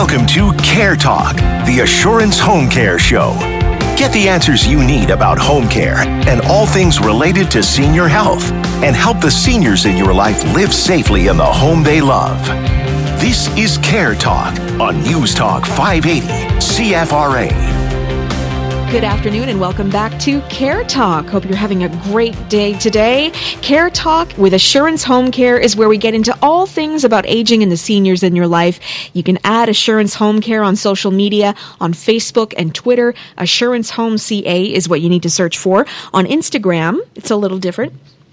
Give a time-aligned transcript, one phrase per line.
[0.00, 3.34] Welcome to Care Talk, the Assurance Home Care Show.
[3.98, 8.50] Get the answers you need about home care and all things related to senior health,
[8.82, 12.42] and help the seniors in your life live safely in the home they love.
[13.20, 16.26] This is Care Talk on News Talk 580
[16.56, 17.79] CFRA.
[18.90, 21.26] Good afternoon and welcome back to Care Talk.
[21.26, 23.30] Hope you're having a great day today.
[23.62, 27.62] Care Talk with Assurance Home Care is where we get into all things about aging
[27.62, 28.80] and the seniors in your life.
[29.14, 33.14] You can add Assurance Home Care on social media, on Facebook and Twitter.
[33.38, 35.86] Assurance Home CA is what you need to search for.
[36.12, 37.92] On Instagram, it's a little different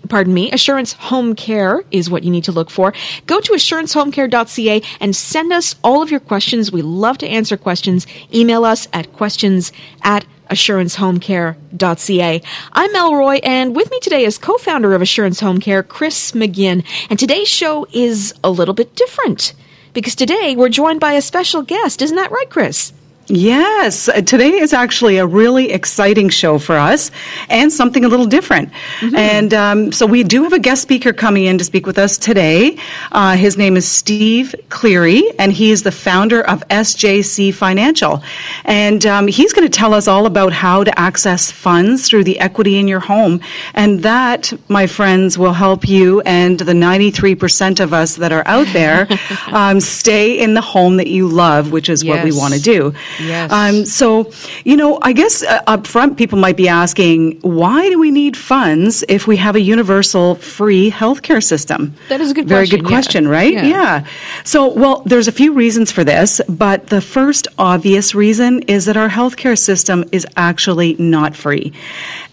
[0.09, 2.94] pardon me, Assurance Home Care is what you need to look for.
[3.26, 6.72] Go to assurancehomecare.ca and send us all of your questions.
[6.72, 8.08] We love to answer questions.
[8.34, 12.42] Email us at questions at assurancehomecare.ca.
[12.74, 16.84] I'm Mel Roy, and with me today is co-founder of Assurance Home Care, Chris McGinn.
[17.10, 19.54] And today's show is a little bit different
[19.94, 22.02] because today we're joined by a special guest.
[22.02, 22.94] Isn't that right, Chris?
[23.30, 27.11] Yes, uh, today is actually a really exciting show for us
[27.50, 28.72] and something a little different.
[29.00, 29.16] Mm-hmm.
[29.17, 32.17] And um, so we do have a guest speaker coming in to speak with us
[32.17, 32.78] today.
[33.11, 38.23] Uh, his name is Steve Cleary, and he is the founder of SJC Financial.
[38.64, 42.39] And um, he's going to tell us all about how to access funds through the
[42.39, 43.42] equity in your home.
[43.73, 48.67] And that, my friends, will help you and the 93% of us that are out
[48.72, 49.05] there
[49.48, 52.16] um, stay in the home that you love, which is yes.
[52.16, 52.94] what we want to do.
[53.20, 53.52] Yes.
[53.52, 54.32] Um, so,
[54.64, 58.38] you know, I guess uh, up front, people might be asking, why do we need
[58.38, 61.94] funds if we have a universal free healthcare system?
[62.10, 62.80] That is a good Very question.
[62.80, 63.30] good question, yeah.
[63.30, 63.54] right?
[63.54, 63.66] Yeah.
[63.66, 64.08] yeah.
[64.44, 68.98] So, well, there's a few reasons for this, but the first obvious reason is that
[68.98, 71.73] our healthcare system is actually not free.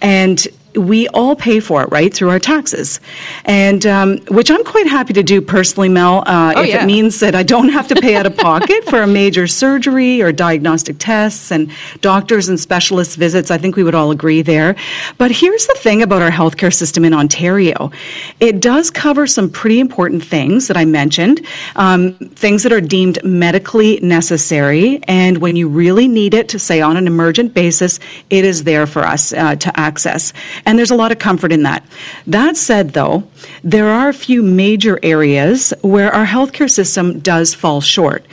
[0.00, 3.00] And we all pay for it, right, through our taxes,
[3.44, 6.24] and um, which I'm quite happy to do personally, Mel.
[6.26, 6.82] Uh, oh, if yeah.
[6.82, 10.20] it means that I don't have to pay out of pocket for a major surgery
[10.20, 14.76] or diagnostic tests and doctors and specialist visits, I think we would all agree there.
[15.18, 17.90] But here's the thing about our healthcare system in Ontario:
[18.40, 23.22] it does cover some pretty important things that I mentioned, um, things that are deemed
[23.24, 28.00] medically necessary, and when you really need it, to say on an emergent basis,
[28.30, 30.32] it is there for us uh, to access.
[30.66, 31.84] And there's a lot of comfort in that.
[32.26, 33.24] That said, though,
[33.62, 38.24] there are a few major areas where our healthcare system does fall short,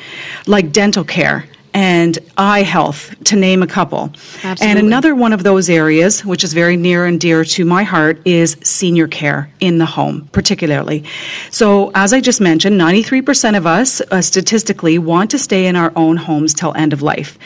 [0.48, 4.12] like dental care and eye health, to name a couple.
[4.44, 4.68] Absolutely.
[4.68, 8.22] And another one of those areas, which is very near and dear to my heart,
[8.26, 11.04] is senior care in the home, particularly.
[11.50, 15.94] So, as I just mentioned, 93% of us uh, statistically want to stay in our
[15.96, 17.38] own homes till end of life.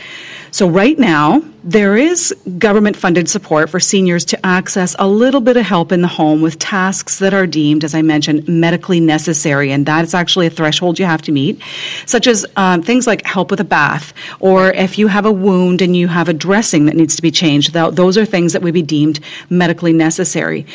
[0.55, 5.57] So, right now, there is government funded support for seniors to access a little bit
[5.57, 9.69] of help in the home with tasks that are deemed, as I mentioned, medically necessary.
[9.73, 11.61] And that is actually a threshold you have to meet,
[12.05, 15.81] such as um, things like help with a bath, or if you have a wound
[15.81, 17.73] and you have a dressing that needs to be changed.
[17.73, 20.65] Those are things that would be deemed medically necessary.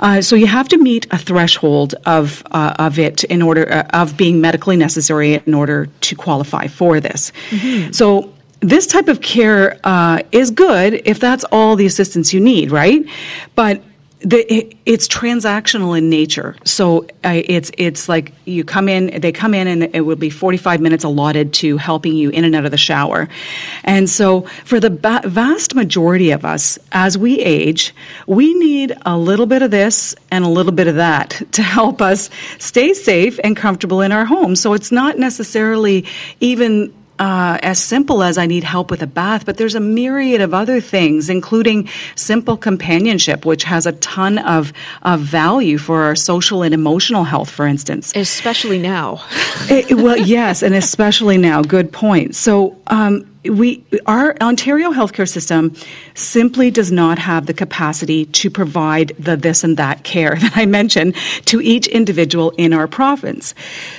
[0.00, 3.84] Uh, so, you have to meet a threshold of, uh, of it in order, uh,
[3.92, 7.30] of being medically necessary in order to qualify for this.
[7.50, 7.92] Mm-hmm.
[7.92, 8.29] So,
[8.60, 13.04] this type of care uh, is good if that's all the assistance you need, right?
[13.54, 13.82] But
[14.20, 16.56] the, it, it's transactional in nature.
[16.64, 20.30] So uh, it's it's like you come in, they come in, and it will be
[20.30, 23.28] 45 minutes allotted to helping you in and out of the shower.
[23.84, 27.94] And so for the ba- vast majority of us, as we age,
[28.26, 32.02] we need a little bit of this and a little bit of that to help
[32.02, 32.28] us
[32.58, 34.54] stay safe and comfortable in our home.
[34.54, 36.04] So it's not necessarily
[36.40, 40.40] even uh, as simple as I need help with a bath, but there's a myriad
[40.40, 44.72] of other things, including simple companionship, which has a ton of,
[45.02, 48.10] of value for our social and emotional health, for instance.
[48.16, 49.22] Especially now.
[49.68, 51.60] it, well, yes, and especially now.
[51.60, 52.34] Good point.
[52.34, 55.74] So, um, we our Ontario healthcare system
[56.14, 60.66] simply does not have the capacity to provide the this and that care that I
[60.66, 63.54] mentioned to each individual in our province.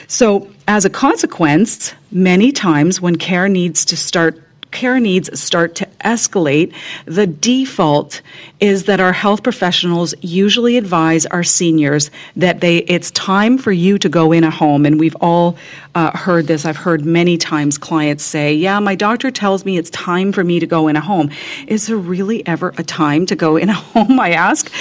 [0.07, 4.41] So as a consequence, many times when care needs to start
[4.71, 6.73] care needs start to escalate,
[7.05, 8.21] the default
[8.59, 13.97] is that our health professionals usually advise our seniors that they it's time for you
[13.97, 15.57] to go in a home and we've all
[15.95, 16.65] uh, heard this.
[16.65, 20.59] I've heard many times clients say yeah my doctor tells me it's time for me
[20.59, 21.31] to go in a home.
[21.67, 24.71] Is there really ever a time to go in a home i ask?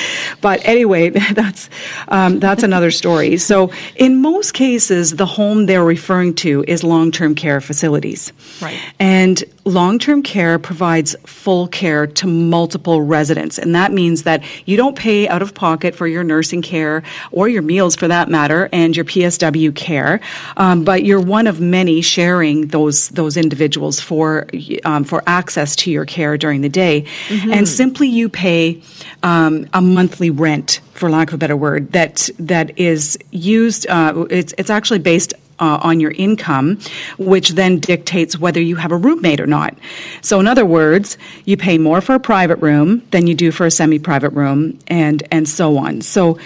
[0.41, 1.71] But anyway that's
[2.09, 3.37] um, that's another story.
[3.39, 8.33] So in most cases the home they're referring to is long-term care facilities.
[8.61, 8.81] Right.
[8.99, 13.59] And long-term care provides provides full care to multiple residents.
[13.59, 17.03] And that means that you don't pay out of pocket for your nursing care
[17.33, 20.21] or your meals for that matter and your PSW care.
[20.57, 24.47] Um, but you're one of many sharing those, those individuals for,
[24.85, 27.05] um, for access to your care during the day.
[27.29, 27.53] Mm-hmm.
[27.53, 28.83] And simply you pay
[29.23, 34.27] um, a monthly rent, for lack of a better word, that, that is used, uh,
[34.31, 36.79] it's, it's actually based uh, on your income,
[37.19, 39.77] which then dictates whether you have a roommate or not.
[40.23, 43.67] So, in other words, you pay more for a private room than you do for
[43.67, 46.01] a semi-private room, and and so on.
[46.01, 46.39] So,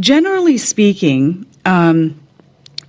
[0.00, 2.18] generally speaking, um,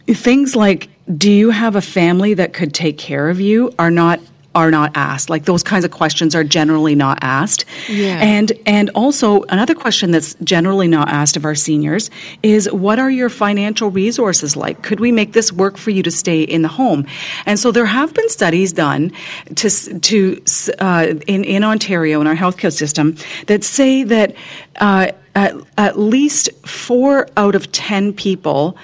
[0.08, 4.20] things like do you have a family that could take care of you are not
[4.56, 5.30] are not asked.
[5.30, 7.66] Like those kinds of questions are generally not asked.
[7.88, 8.20] Yeah.
[8.20, 12.10] And and also another question that's generally not asked of our seniors
[12.42, 14.82] is what are your financial resources like?
[14.82, 17.06] Could we make this work for you to stay in the home?
[17.46, 19.12] And so there have been studies done
[19.56, 19.70] to
[20.00, 20.42] to
[20.80, 23.16] uh, in in Ontario in our healthcare system
[23.48, 24.36] that say that
[24.78, 28.78] uh, at, at least four out of ten people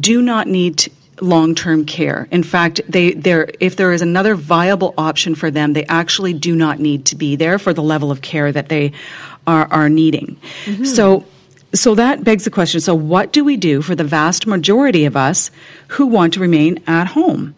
[0.00, 0.90] do not need
[1.20, 2.28] long term care.
[2.30, 6.54] In fact, they there if there is another viable option for them, they actually do
[6.56, 8.92] not need to be there for the level of care that they
[9.46, 10.38] are, are needing.
[10.64, 10.84] Mm-hmm.
[10.84, 11.24] So
[11.72, 15.16] so that begs the question so what do we do for the vast majority of
[15.16, 15.50] us
[15.88, 17.54] who want to remain at home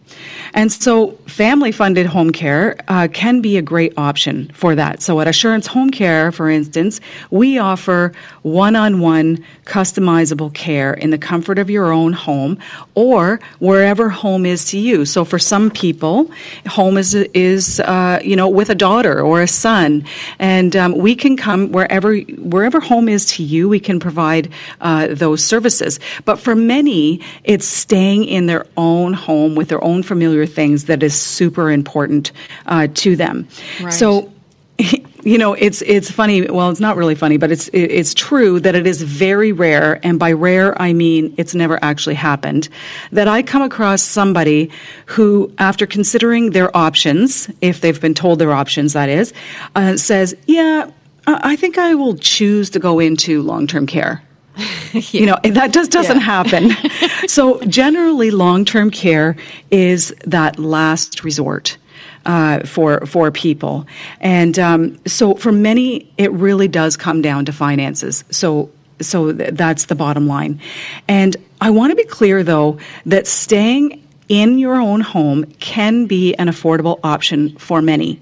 [0.53, 5.01] and so family funded home care uh, can be a great option for that.
[5.01, 7.01] So at Assurance Home Care, for instance,
[7.31, 8.11] we offer
[8.43, 12.59] one on one customizable care in the comfort of your own home
[12.95, 15.05] or wherever home is to you.
[15.05, 16.29] So for some people,
[16.67, 20.05] home is, is uh, you know, with a daughter or a son.
[20.37, 24.51] And um, we can come wherever, wherever home is to you, we can provide
[24.81, 25.99] uh, those services.
[26.25, 31.01] But for many, it's staying in their own home with their own familiar things that
[31.01, 32.31] is super important
[32.67, 33.47] uh, to them.
[33.81, 33.91] Right.
[33.91, 34.31] So
[35.23, 38.75] you know it's it's funny well it's not really funny but it's it's true that
[38.75, 42.69] it is very rare and by rare I mean it's never actually happened
[43.11, 44.71] that I come across somebody
[45.05, 49.31] who after considering their options if they've been told their options that is
[49.75, 50.89] uh, says yeah
[51.25, 54.23] I think I will choose to go into long-term care
[54.93, 55.01] yeah.
[55.11, 56.23] You know, that just doesn't yeah.
[56.23, 56.71] happen.
[57.27, 59.35] so generally, long-term care
[59.71, 61.77] is that last resort.
[62.25, 63.85] Uh, for for people,
[64.21, 68.23] and um, so for many, it really does come down to finances.
[68.29, 68.71] So
[69.01, 70.61] so th- that's the bottom line.
[71.09, 76.33] And I want to be clear, though, that staying in your own home can be
[76.35, 78.21] an affordable option for many.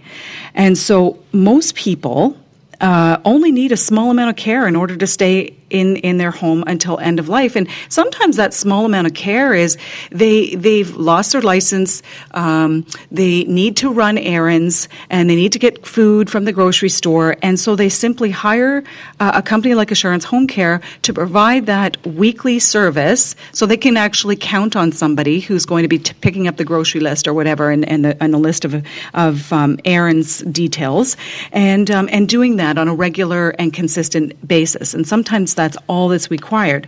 [0.55, 2.35] And so most people
[2.81, 6.31] uh, only need a small amount of care in order to stay in in their
[6.31, 7.55] home until end of life.
[7.55, 9.77] And sometimes that small amount of care is
[10.11, 15.59] they they've lost their license, um, they need to run errands, and they need to
[15.59, 18.83] get food from the grocery store, and so they simply hire
[19.19, 23.97] uh, a company like Assurance Home Care to provide that weekly service, so they can
[23.97, 27.33] actually count on somebody who's going to be t- picking up the grocery list or
[27.33, 31.17] whatever, and, and, the, and the list of of um, errands details,
[31.51, 34.93] and um, and doing that on a regular and consistent basis.
[34.93, 36.87] And sometimes that's all that's required.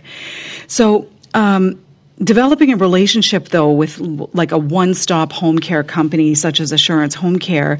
[0.66, 1.80] So, um,
[2.22, 3.98] developing a relationship though with
[4.34, 7.78] like a one-stop home care company such as assurance home care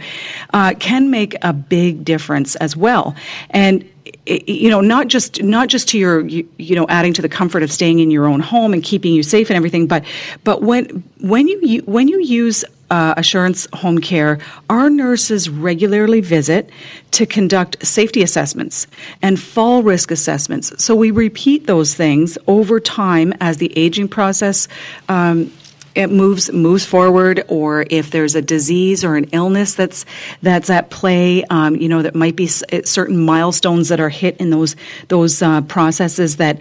[0.53, 3.15] uh, can make a big difference as well
[3.51, 3.89] and
[4.27, 7.63] you know not just not just to your you, you, know adding to the comfort
[7.63, 10.05] of staying in your own home and keeping you safe and everything but
[10.43, 10.85] but when
[11.21, 14.39] when you when you use uh, Assurance Home Care,
[14.71, 16.71] our nurses regularly visit
[17.13, 18.87] to conduct safety assessments
[19.23, 20.73] and fall risk assessments.
[20.83, 24.69] So we repeat those things over time as the aging process
[25.09, 25.53] um,
[25.95, 30.05] it moves moves forward, or if there's a disease or an illness that's
[30.43, 34.51] that's at play, um, you know, that might be certain milestones that are hit in
[34.51, 34.77] those
[35.09, 36.61] those uh, processes that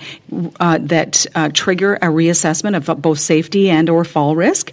[0.59, 4.71] uh, that uh, trigger a reassessment of both safety and or fall risk,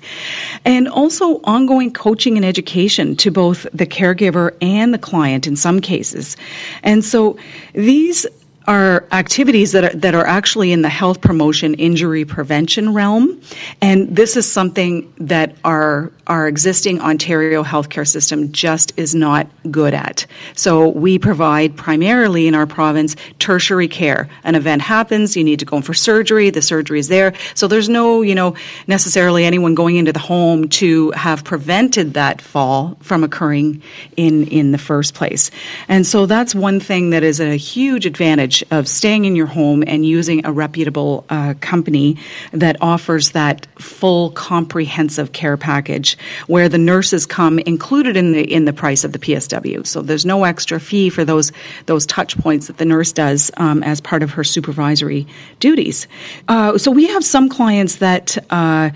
[0.65, 5.81] and also ongoing coaching and education to both the caregiver and the client in some
[5.81, 6.37] cases,
[6.83, 7.39] and so
[7.73, 8.27] these
[8.71, 13.41] are activities that are, that are actually in the health promotion injury prevention realm.
[13.81, 19.93] And this is something that our, our existing Ontario healthcare system just is not good
[19.93, 20.25] at.
[20.55, 24.29] So we provide primarily in our province tertiary care.
[24.45, 27.35] An event happens, you need to go in for surgery, the surgery is there.
[27.55, 28.55] So there's no, you know,
[28.87, 33.83] necessarily anyone going into the home to have prevented that fall from occurring
[34.17, 35.51] in, in the first place.
[35.89, 39.83] And so that's one thing that is a huge advantage of staying in your home
[39.87, 42.17] and using a reputable uh, company
[42.53, 48.65] that offers that full comprehensive care package where the nurses come included in the in
[48.65, 49.87] the price of the PSW.
[49.87, 51.53] So there's no extra fee for those
[51.87, 55.27] those touch points that the nurse does um, as part of her supervisory
[55.59, 56.07] duties.
[56.49, 58.91] Uh, so we have some clients that uh,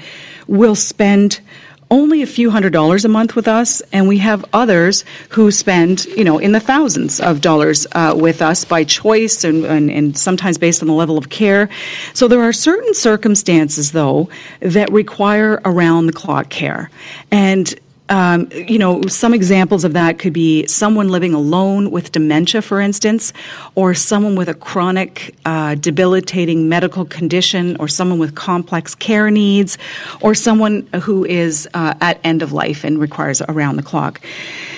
[0.46, 1.40] will spend
[1.94, 6.06] only a few hundred dollars a month with us, and we have others who spend,
[6.06, 10.18] you know, in the thousands of dollars uh, with us by choice and, and, and,
[10.18, 11.68] sometimes based on the level of care.
[12.12, 16.90] So there are certain circumstances, though, that require around the clock care.
[17.30, 17.72] And
[18.14, 22.80] um, you know, some examples of that could be someone living alone with dementia, for
[22.80, 23.32] instance,
[23.74, 29.78] or someone with a chronic, uh, debilitating medical condition, or someone with complex care needs,
[30.20, 34.20] or someone who is uh, at end of life and requires around the clock.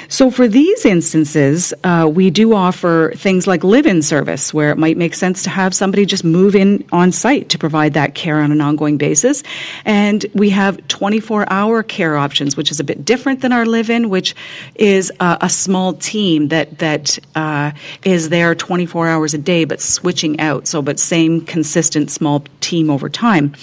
[0.09, 4.79] So, for these instances, uh, we do offer things like live in service, where it
[4.79, 8.41] might make sense to have somebody just move in on site to provide that care
[8.41, 9.43] on an ongoing basis.
[9.85, 13.91] And we have 24 hour care options, which is a bit different than our live
[13.91, 14.35] in, which
[14.77, 17.73] is uh, a small team that, that uh,
[18.05, 20.67] is there 24 hours a day, but switching out.
[20.67, 23.55] So, but same consistent small team over time.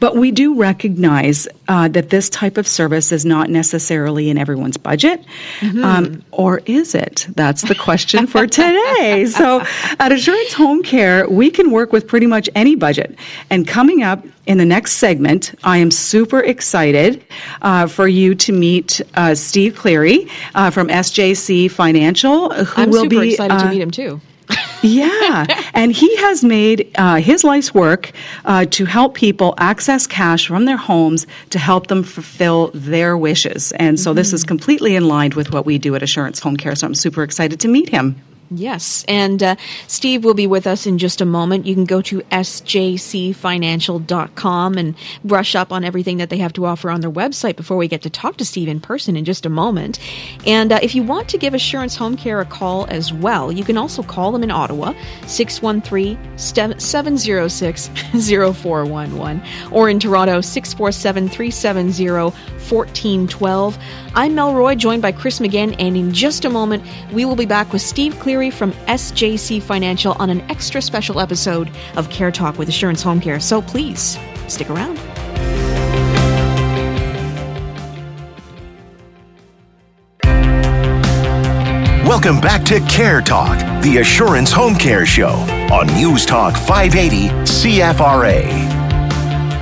[0.00, 4.76] But we do recognize uh, that this type of service is not necessarily in everyone's
[4.76, 5.24] budget.
[5.60, 5.84] Mm-hmm.
[5.84, 7.26] Um, or is it?
[7.34, 9.26] That's the question for today.
[9.26, 9.62] so
[9.98, 13.16] at Assurance Home Care, we can work with pretty much any budget.
[13.50, 17.24] And coming up in the next segment, I am super excited
[17.62, 23.08] uh, for you to meet uh, Steve Cleary uh, from SJC Financial, who I'm will
[23.08, 24.20] be excited to uh, meet him too
[24.82, 25.46] yeah.
[25.72, 28.12] And he has made uh, his life's work
[28.44, 33.72] uh, to help people access cash from their homes to help them fulfill their wishes.
[33.72, 34.16] And so mm-hmm.
[34.16, 34.48] this is mm-hmm.
[34.48, 36.74] completely in line with what we do at Assurance Home Care.
[36.74, 38.20] So I'm super excited to meet him.
[38.50, 41.64] Yes, and uh, Steve will be with us in just a moment.
[41.66, 46.90] You can go to sjcfinancial.com and brush up on everything that they have to offer
[46.90, 49.48] on their website before we get to talk to Steve in person in just a
[49.48, 49.98] moment.
[50.46, 53.64] And uh, if you want to give Assurance Home Care a call as well, you
[53.64, 54.92] can also call them in Ottawa,
[55.26, 62.30] 613 706 0411, or in Toronto, 647 370
[62.70, 63.78] 1412.
[64.14, 67.46] I'm Mel Roy, joined by Chris McGinn, and in just a moment, we will be
[67.46, 72.58] back with Steve Cleary from SJC Financial on an extra special episode of Care Talk
[72.58, 73.38] with Assurance Home Care.
[73.38, 74.96] So please stick around.
[82.04, 85.34] Welcome back to Care Talk, the Assurance Home Care Show
[85.72, 88.73] on News Talk 580 CFRA.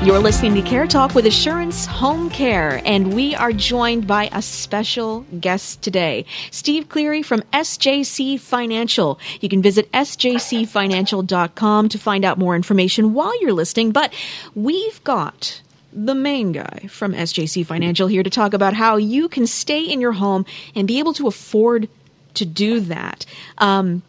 [0.05, 4.43] You're listening to Care Talk with Assurance Home Care, and we are joined by a
[4.43, 9.21] special guest today, Steve Cleary from SJC Financial.
[9.41, 14.13] You can visit sjcfinancial.com to find out more information while you're listening, but
[14.57, 19.47] we've got the main guy from SJC Financial here to talk about how you can
[19.47, 20.45] stay in your home
[20.75, 21.89] and be able to afford
[22.35, 23.25] to do that.
[23.59, 24.03] Um,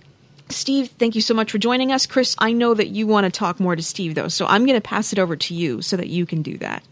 [0.53, 2.05] Steve, thank you so much for joining us.
[2.05, 4.77] Chris, I know that you want to talk more to Steve, though, so I'm going
[4.77, 6.83] to pass it over to you so that you can do that.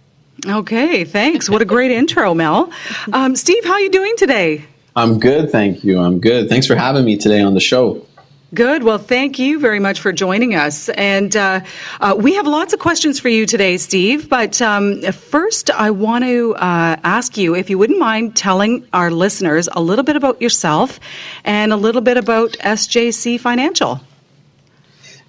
[0.48, 1.50] Okay, thanks.
[1.50, 2.72] What a great intro, Mel.
[3.14, 4.66] Um, Steve, how are you doing today?
[4.96, 6.00] I'm good, thank you.
[6.00, 6.50] I'm good.
[6.50, 8.06] Thanks for having me today on the show.
[8.54, 8.84] Good.
[8.84, 10.90] Well, thank you very much for joining us.
[10.90, 11.62] And uh,
[12.02, 14.28] uh, we have lots of questions for you today, Steve.
[14.28, 19.10] But um, first, I want to uh, ask you if you wouldn't mind telling our
[19.10, 21.00] listeners a little bit about yourself
[21.46, 24.02] and a little bit about SJC Financial.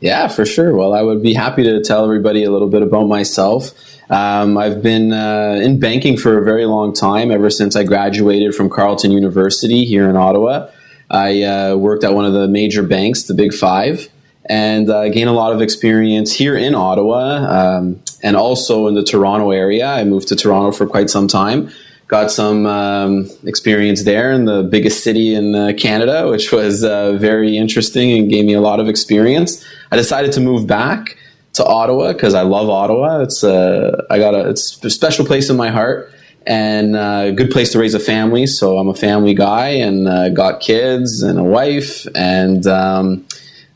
[0.00, 0.74] Yeah, for sure.
[0.74, 3.70] Well, I would be happy to tell everybody a little bit about myself.
[4.10, 8.52] Um, I've been uh, in banking for a very long time, ever since I graduated
[8.56, 10.70] from Carleton University here in Ottawa.
[11.12, 14.08] I uh, worked at one of the major banks, the Big Five,
[14.46, 19.04] and uh, gained a lot of experience here in Ottawa um, and also in the
[19.04, 19.86] Toronto area.
[19.86, 21.70] I moved to Toronto for quite some time.
[22.08, 27.12] Got some um, experience there in the biggest city in uh, Canada, which was uh,
[27.12, 29.64] very interesting and gave me a lot of experience.
[29.90, 31.16] I decided to move back
[31.54, 33.20] to Ottawa because I love Ottawa.
[33.20, 36.12] It's uh, I got a it's a special place in my heart
[36.46, 38.46] and uh, a good place to raise a family.
[38.46, 42.06] So I'm a family guy and uh, got kids and a wife.
[42.14, 43.26] And um,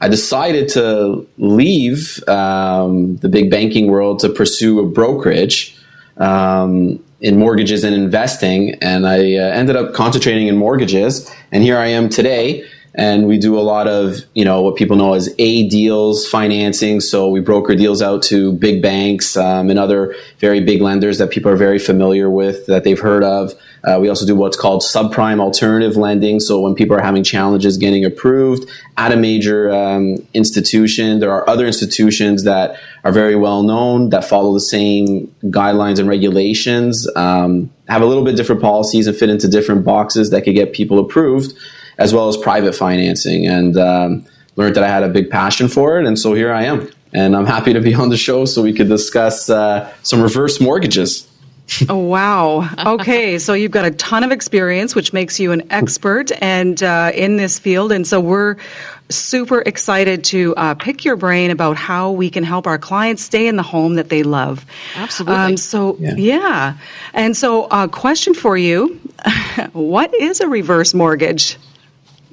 [0.00, 5.76] I decided to leave um, the big banking world to pursue a brokerage
[6.18, 8.74] um, in mortgages and investing.
[8.82, 11.30] And I uh, ended up concentrating in mortgages.
[11.52, 12.64] And here I am today.
[12.96, 17.00] And we do a lot of you know what people know as A deals financing.
[17.00, 21.30] So we broker deals out to big banks um, and other very big lenders that
[21.30, 23.52] people are very familiar with that they've heard of.
[23.84, 26.40] Uh, we also do what's called subprime alternative lending.
[26.40, 31.48] So when people are having challenges getting approved at a major um, institution, there are
[31.48, 37.70] other institutions that are very well known that follow the same guidelines and regulations, um,
[37.86, 40.98] have a little bit different policies and fit into different boxes that could get people
[40.98, 41.54] approved
[41.98, 43.46] as well as private financing.
[43.46, 44.26] And um,
[44.56, 46.06] learned that I had a big passion for it.
[46.06, 46.90] And so here I am.
[47.12, 50.60] And I'm happy to be on the show so we could discuss uh, some reverse
[50.60, 51.28] mortgages.
[51.88, 52.68] oh, wow.
[52.78, 53.38] Okay.
[53.38, 57.38] So you've got a ton of experience, which makes you an expert and uh, in
[57.38, 57.90] this field.
[57.90, 58.56] And so we're
[59.08, 63.48] super excited to uh, pick your brain about how we can help our clients stay
[63.48, 64.64] in the home that they love.
[64.94, 65.36] Absolutely.
[65.36, 66.14] Um, so, yeah.
[66.16, 66.78] yeah.
[67.14, 69.00] And so, a uh, question for you
[69.72, 71.56] What is a reverse mortgage?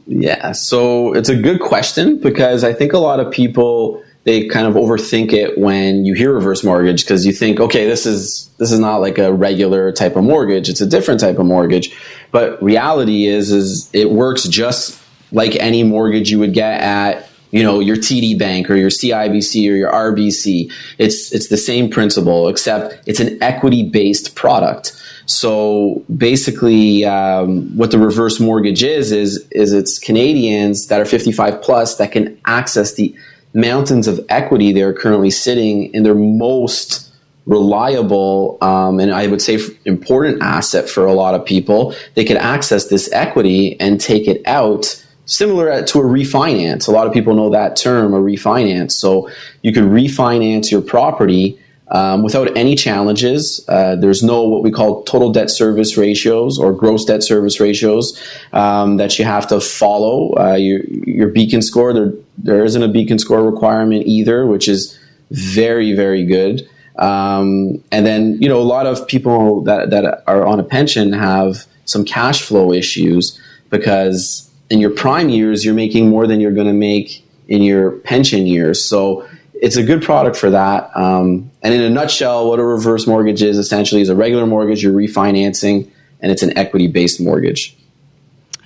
[0.05, 4.65] Yeah, so it's a good question because I think a lot of people they kind
[4.65, 8.71] of overthink it when you hear reverse mortgage because you think, okay, this is this
[8.71, 11.95] is not like a regular type of mortgage; it's a different type of mortgage.
[12.31, 17.63] But reality is, is it works just like any mortgage you would get at you
[17.63, 20.71] know your TD Bank or your CIBC or your RBC.
[20.97, 24.99] It's it's the same principle, except it's an equity based product.
[25.25, 31.61] So basically, um, what the reverse mortgage is is is it's Canadians that are 55
[31.61, 33.15] plus that can access the
[33.53, 37.11] mountains of equity they're currently sitting in their most
[37.45, 41.95] reliable um, and I would say important asset for a lot of people.
[42.15, 44.99] They can access this equity and take it out.
[45.25, 46.87] Similar to a refinance.
[46.87, 48.91] A lot of people know that term, a refinance.
[48.91, 49.29] So
[49.61, 51.59] you can refinance your property
[51.93, 53.63] um, without any challenges.
[53.69, 58.19] Uh, there's no what we call total debt service ratios or gross debt service ratios
[58.51, 60.35] um, that you have to follow.
[60.37, 64.99] Uh, your, your beacon score, there, there isn't a beacon score requirement either, which is
[65.31, 66.67] very, very good.
[66.97, 71.13] Um, and then, you know, a lot of people that, that are on a pension
[71.13, 76.51] have some cash flow issues because in your prime years, you're making more than you're
[76.51, 78.83] going to make in your pension years.
[78.83, 79.27] So
[79.63, 80.91] it's a good product for that.
[80.93, 84.83] Um, and in a nutshell, what a reverse mortgage is essentially is a regular mortgage
[84.83, 85.89] you're refinancing,
[86.19, 87.73] and it's an equity based mortgage.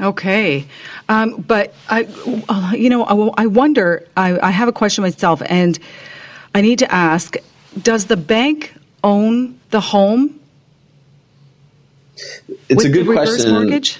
[0.01, 0.65] Okay,
[1.07, 2.01] um, but I,
[2.75, 4.07] you know, I, I wonder.
[4.17, 5.77] I, I have a question myself, and
[6.55, 7.37] I need to ask:
[7.79, 8.73] Does the bank
[9.03, 10.39] own the home?
[12.69, 13.51] It's a good question.
[13.51, 13.99] Mortgage?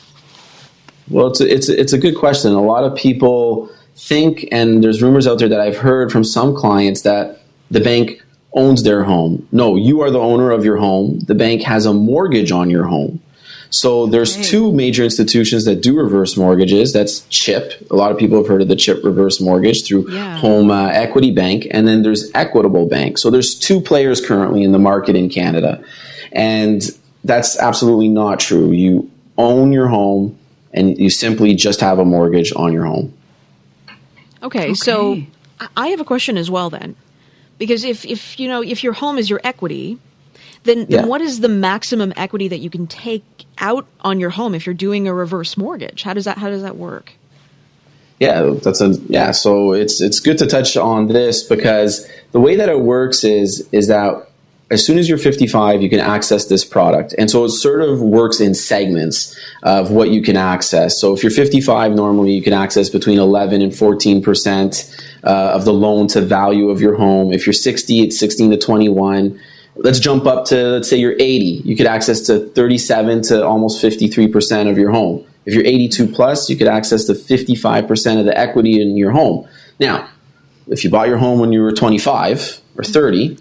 [1.10, 2.53] Well, it's a, it's a, it's a good question.
[2.53, 6.55] A lot of people think, and there's rumors out there that I've heard from some
[6.55, 9.48] clients that the bank owns their home.
[9.51, 11.20] No, you are the owner of your home.
[11.20, 13.22] The bank has a mortgage on your home.
[13.70, 14.44] So there's okay.
[14.44, 16.94] two major institutions that do reverse mortgages.
[16.94, 17.90] That's CHIP.
[17.92, 20.38] A lot of people have heard of the CHIP reverse mortgage through yeah.
[20.38, 23.18] Home uh, Equity Bank, and then there's Equitable Bank.
[23.18, 25.83] So there's two players currently in the market in Canada,
[26.31, 26.81] and
[27.25, 28.72] that's absolutely not true.
[28.72, 30.38] You own your home,
[30.74, 33.17] and you simply just have a mortgage on your home.
[34.48, 35.22] Okay, okay, so
[35.75, 36.96] I have a question as well then.
[37.57, 39.98] Because if, if you know if your home is your equity,
[40.64, 41.05] then, then yeah.
[41.05, 44.75] what is the maximum equity that you can take out on your home if you're
[44.75, 46.03] doing a reverse mortgage?
[46.03, 47.14] How does that how does that work?
[48.20, 49.31] Yeah, that's a yeah.
[49.31, 53.68] So it's it's good to touch on this because the way that it works is
[53.72, 54.26] is that
[54.70, 57.16] as soon as you're 55, you can access this product.
[57.18, 61.00] And so it sort of works in segments of what you can access.
[61.00, 65.74] So if you're 55, normally you can access between 11 and 14% uh, of the
[65.74, 67.32] loan to value of your home.
[67.32, 69.40] If you're 60, it's 16 to 21.
[69.77, 71.62] Let's jump up to, let's say you're 80.
[71.64, 75.25] You could access to 37 to almost 53% of your home.
[75.46, 79.48] If you're 82 plus, you could access to 55% of the equity in your home.
[79.80, 80.10] Now,
[80.68, 83.38] if you bought your home when you were 25 or 30,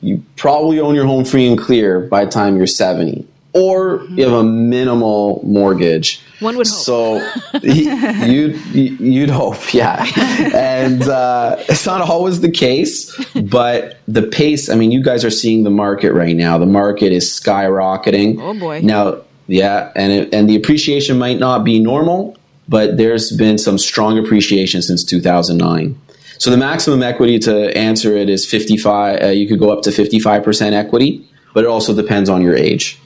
[0.00, 4.18] you probably own your home free and clear by the time you're 70 or mm-hmm.
[4.18, 6.22] you have a minimal mortgage.
[6.40, 6.76] One would hope.
[6.76, 7.32] So
[7.62, 10.06] you'd, you'd hope, yeah.
[10.54, 15.30] And uh, it's not always the case, but the pace, I mean, you guys are
[15.30, 16.58] seeing the market right now.
[16.58, 18.40] The market is skyrocketing.
[18.40, 18.80] Oh, boy.
[18.82, 22.36] Now, yeah, and, it, and the appreciation might not be normal,
[22.68, 26.00] but there's been some strong appreciation since 2009.
[26.40, 29.22] So the maximum equity to answer it is 55.
[29.22, 32.98] Uh, you could go up to 55% equity, but it also depends on your age.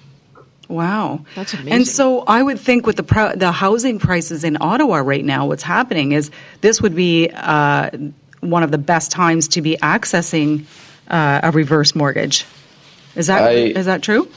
[0.68, 1.73] Wow, that's amazing.
[1.73, 5.47] And so I would think with the pro- the housing prices in Ottawa right now,
[5.47, 7.90] what's happening is this would be uh,
[8.38, 10.64] one of the best times to be accessing
[11.09, 12.47] uh, a reverse mortgage.
[13.16, 14.29] Is that I, is that true?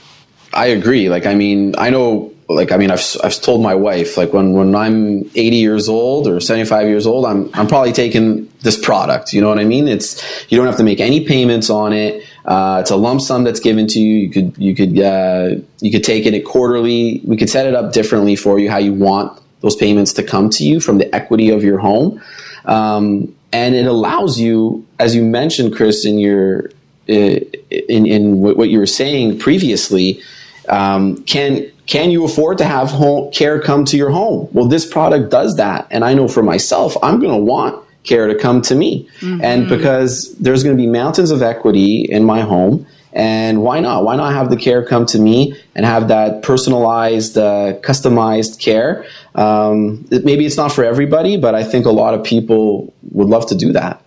[0.53, 1.07] I agree.
[1.07, 4.53] Like, I mean, I know like I mean I've I've told my wife like when
[4.53, 9.33] when I'm 80 years old or 75 years old I'm I'm probably taking this product
[9.33, 9.87] you know what I mean?
[9.87, 12.23] It's you don't have to make any payments on it.
[12.45, 14.15] Uh, it's a lump sum that's given to you.
[14.15, 17.21] You could you could uh, you could take it at quarterly.
[17.25, 20.49] We could set it up differently for you how you want those payments to come
[20.51, 22.21] to you from the equity of your home.
[22.65, 26.69] Um, and it allows you as you mentioned Chris in your
[27.09, 30.21] uh, in, in what you were saying previously
[30.69, 34.49] um, can can you afford to have home care come to your home?
[34.51, 38.27] Well, this product does that, and I know for myself, I'm going to want care
[38.27, 39.43] to come to me, mm-hmm.
[39.43, 42.85] and because there's going to be mountains of equity in my home.
[43.13, 44.03] And why not?
[44.03, 49.07] Why not have the care come to me and have that personalized, uh, customized care?
[49.33, 53.47] Um, maybe it's not for everybody, but I think a lot of people would love
[53.47, 54.03] to do that.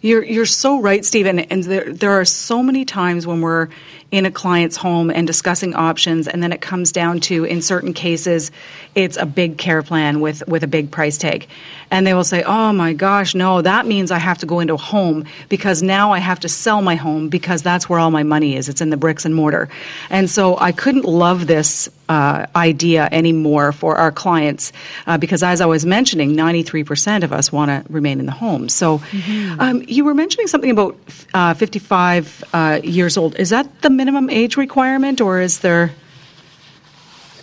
[0.00, 1.38] You're you're so right, Stephen.
[1.38, 3.70] And there there are so many times when we're
[4.10, 7.92] in a client's home and discussing options, and then it comes down to, in certain
[7.92, 8.50] cases,
[8.94, 11.46] it's a big care plan with with a big price tag
[11.94, 14.74] and they will say, "Oh my gosh, no, that means I have to go into
[14.74, 18.24] a home because now I have to sell my home because that's where all my
[18.24, 18.68] money is.
[18.68, 19.68] It's in the bricks and mortar."
[20.10, 24.72] And so I couldn't love this uh, idea anymore for our clients
[25.06, 28.68] uh, because, as I was mentioning, 93% of us want to remain in the home.
[28.68, 29.60] So mm-hmm.
[29.60, 30.96] um, you were mentioning something about
[31.32, 33.36] uh, 55 uh, years old.
[33.36, 35.92] Is that the minimum age requirement, or is there?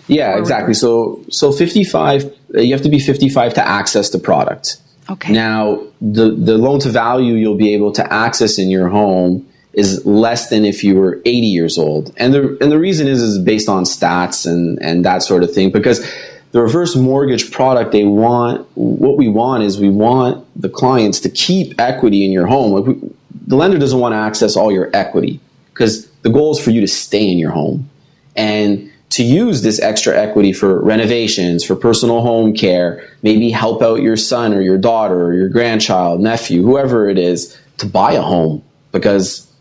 [0.08, 0.74] Yeah, exactly.
[0.74, 4.78] So so 55 uh, you have to be 55 to access the product.
[5.10, 5.34] Okay.
[5.34, 10.06] Now, the the loan to value you'll be able to access in your home is
[10.06, 12.14] less than if you were 80 years old.
[12.18, 15.54] And the and the reason is is based on stats and and that sort of
[15.54, 16.06] thing because
[16.52, 21.30] the reverse mortgage product they want what we want is we want the clients to
[21.30, 22.74] keep equity in your home.
[22.74, 23.10] Like we,
[23.48, 25.40] the lender doesn't want to access all your equity
[25.74, 27.90] because the goal is for you to stay in your home.
[28.36, 34.02] And to use this extra equity for renovations, for personal home care, maybe help out
[34.02, 38.22] your son or your daughter or your grandchild, nephew, whoever it is, to buy a
[38.22, 39.52] home because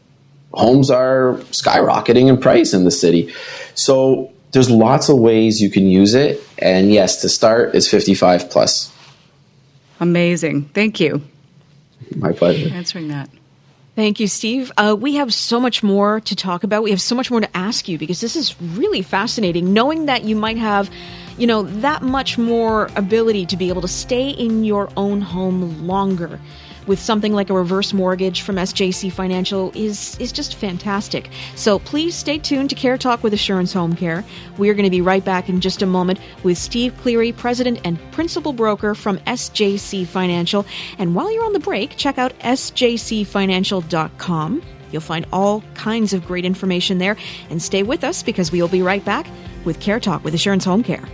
[0.53, 3.33] homes are skyrocketing in price in the city.
[3.75, 6.42] So there's lots of ways you can use it.
[6.59, 8.94] And yes, to start is 55 plus.
[9.99, 10.66] Amazing.
[10.66, 11.23] Thank you.
[12.16, 12.73] My pleasure.
[12.73, 13.31] Answering that.
[14.00, 14.72] Thank you, Steve.
[14.78, 16.82] Uh, we have so much more to talk about.
[16.82, 19.74] We have so much more to ask you because this is really fascinating.
[19.74, 20.88] Knowing that you might have,
[21.36, 25.86] you know, that much more ability to be able to stay in your own home
[25.86, 26.40] longer
[26.90, 31.31] with something like a reverse mortgage from SJC Financial is is just fantastic.
[31.55, 34.24] So please stay tuned to Care Talk with Assurance Home Care.
[34.59, 37.79] We are going to be right back in just a moment with Steve Cleary, President
[37.85, 40.66] and Principal Broker from SJC Financial.
[40.98, 44.62] And while you're on the break, check out sjcfinancial.com.
[44.90, 47.16] You'll find all kinds of great information there.
[47.50, 49.29] And stay with us because we will be right back
[49.64, 51.09] with Care Talk with Assurance Home Care.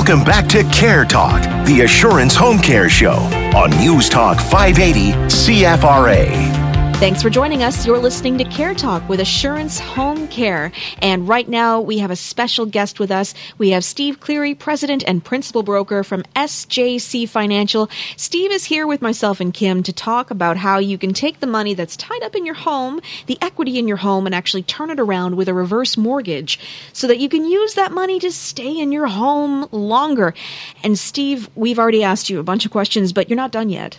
[0.00, 3.18] Welcome back to Care Talk, the Assurance Home Care Show
[3.54, 6.59] on News Talk 580 CFRA.
[7.00, 7.86] Thanks for joining us.
[7.86, 10.70] You're listening to Care Talk with Assurance Home Care.
[11.00, 13.32] And right now we have a special guest with us.
[13.56, 17.88] We have Steve Cleary, President and Principal Broker from SJC Financial.
[18.18, 21.46] Steve is here with myself and Kim to talk about how you can take the
[21.46, 24.90] money that's tied up in your home, the equity in your home, and actually turn
[24.90, 26.60] it around with a reverse mortgage
[26.92, 30.34] so that you can use that money to stay in your home longer.
[30.84, 33.98] And Steve, we've already asked you a bunch of questions, but you're not done yet.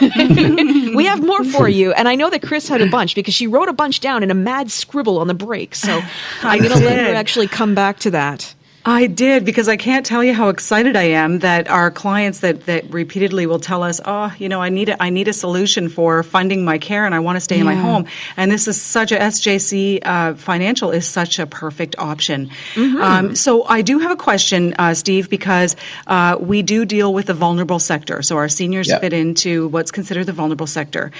[0.94, 1.92] we have more for you.
[1.92, 4.30] And I know that Chris had a bunch because she wrote a bunch down in
[4.30, 5.74] a mad scribble on the break.
[5.74, 6.00] So
[6.42, 8.54] I'm going to let her actually come back to that.
[8.84, 12.66] I did because I can't tell you how excited I am that our clients that,
[12.66, 15.88] that repeatedly will tell us, oh, you know, I need a, I need a solution
[15.88, 17.60] for funding my care and I want to stay yeah.
[17.60, 18.06] in my home.
[18.36, 22.50] And this is such a SJC uh, Financial is such a perfect option.
[22.74, 23.00] Mm-hmm.
[23.00, 25.76] Um, so I do have a question, uh, Steve, because
[26.08, 28.20] uh, we do deal with the vulnerable sector.
[28.22, 28.98] So our seniors yeah.
[28.98, 31.12] fit into what's considered the vulnerable sector.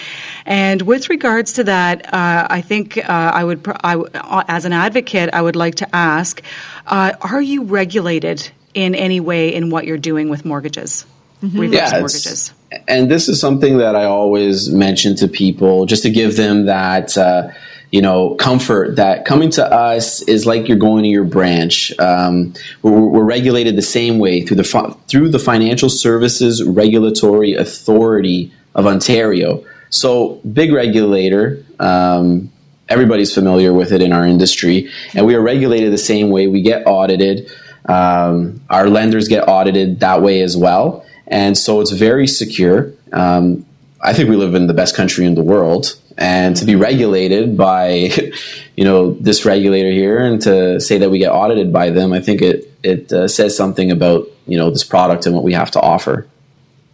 [0.47, 5.31] And with regards to that, uh, I think uh, I would, I, as an advocate,
[5.33, 6.43] I would like to ask,
[6.87, 11.07] uh, are you regulated in any way in what you're doing with mortgages?
[11.43, 11.59] Mm-hmm.
[11.59, 12.53] Reverse yeah, mortgages.
[12.89, 17.17] And this is something that I always mention to people just to give them that.
[17.17, 17.51] Uh,
[17.91, 21.93] you know, comfort that coming to us is like you're going to your branch.
[21.99, 28.51] Um, we're, we're, regulated the same way through the through the Financial Services Regulatory Authority
[28.75, 29.63] of Ontario.
[29.91, 31.63] So, big regulator.
[31.79, 32.51] Um,
[32.89, 36.47] everybody's familiar with it in our industry, and we are regulated the same way.
[36.47, 37.51] We get audited.
[37.87, 42.93] Um, our lenders get audited that way as well, and so it's very secure.
[43.13, 43.67] Um,
[44.01, 47.57] I think we live in the best country in the world, and to be regulated
[47.57, 48.11] by,
[48.77, 52.21] you know, this regulator here, and to say that we get audited by them, I
[52.21, 55.71] think it it uh, says something about you know this product and what we have
[55.73, 56.27] to offer.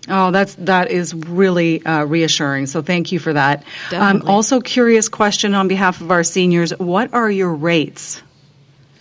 [0.08, 2.66] Oh, that's that is really uh, reassuring.
[2.66, 3.64] So thank you for that.
[3.90, 4.22] Definitely.
[4.22, 8.22] Um, also, curious question on behalf of our seniors: What are your rates?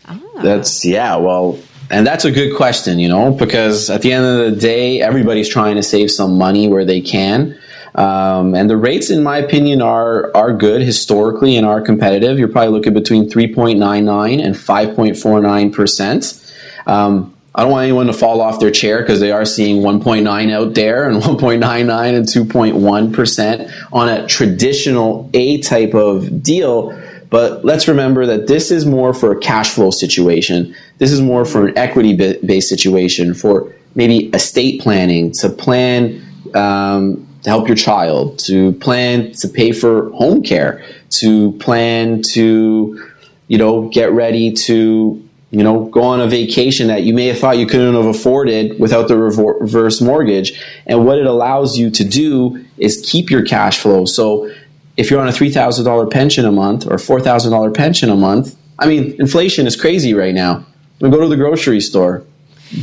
[0.06, 0.20] Ah.
[0.42, 4.52] That's yeah, well, and that's a good question, you know, because at the end of
[4.52, 7.58] the day, everybody's trying to save some money where they can.
[7.96, 12.38] Um, and the rates, in my opinion, are are good historically and are competitive.
[12.38, 16.54] You're probably looking between 3.99 and 5.49 percent.
[16.86, 20.52] Um, I don't want anyone to fall off their chair because they are seeing 1.9
[20.52, 26.98] out there and 1.99 and 2.1 percent on a traditional A type of deal.
[27.30, 30.76] But let's remember that this is more for a cash flow situation.
[31.00, 36.22] This is more for an equity based situation for maybe estate planning to plan
[36.54, 43.10] um, to help your child, to plan to pay for home care, to plan to,
[43.48, 47.40] you know, get ready to, you know, go on a vacation that you may have
[47.40, 50.62] thought you couldn't have afforded without the reverse mortgage.
[50.86, 54.06] And what it allows you to do is keep your cash flow.
[54.06, 54.52] So
[54.98, 59.16] if you're on a $3,000 pension a month or $4,000 pension a month, I mean,
[59.20, 60.66] inflation is crazy right now.
[61.00, 62.24] We go to the grocery store,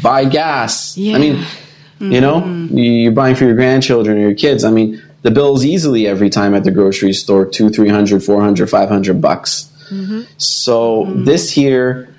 [0.03, 0.97] buy gas.
[0.97, 1.17] Yeah.
[1.17, 1.45] I mean,
[2.01, 2.77] you know, Mm-hmm.
[2.79, 4.65] you're buying for your grandchildren or your kids.
[4.65, 8.41] I mean, the bill's easily every time at the grocery store two, three hundred, four
[8.43, 9.71] hundred, five hundred bucks.
[9.91, 10.23] Mm-hmm.
[10.39, 12.14] So this here,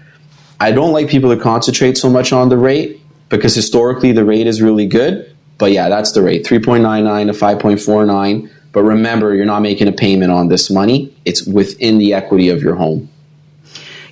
[0.66, 3.00] I don't like people to concentrate so much on the rate
[3.30, 5.32] because historically the rate is really good.
[5.60, 8.50] But yeah, that's the rate three point nine nine to five point four nine.
[8.72, 11.16] But remember, you're not making a payment on this money.
[11.24, 13.08] It's within the equity of your home.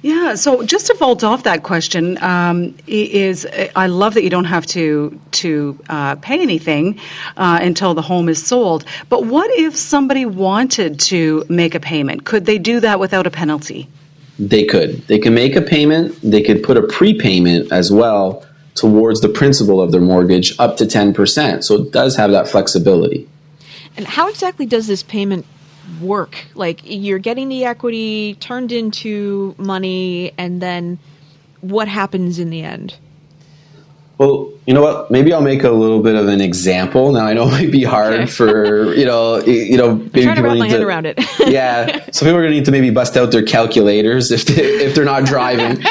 [0.04, 0.36] Yeah.
[0.36, 4.68] So just to vault off that question, um, is I love that you don't have
[4.68, 7.00] to to uh, pay anything
[7.36, 8.86] uh, until the home is sold.
[9.10, 12.26] But what if somebody wanted to make a payment?
[12.26, 13.90] Could they do that without a penalty?
[14.50, 15.08] They could.
[15.08, 16.20] They can make a payment.
[16.22, 20.86] They could put a prepayment as well towards the principal of their mortgage up to
[20.86, 21.64] 10%.
[21.64, 23.30] So it does have that flexibility.
[23.96, 25.46] And how exactly does this payment
[26.02, 26.36] work?
[26.56, 31.00] Like you're getting the equity turned into money, and then
[31.62, 32.96] what happens in the end?
[34.20, 35.10] Well, you know what?
[35.12, 37.12] Maybe I'll make a little bit of an example.
[37.12, 38.26] Now I know it might be hard Okay.
[38.28, 41.20] for you know you know maybe trying to people wrap my head around it.
[41.48, 44.64] yeah, so people are going to need to maybe bust out their calculators if they,
[44.64, 45.82] if they're not driving.